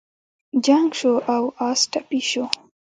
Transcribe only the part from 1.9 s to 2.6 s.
ټپي شو.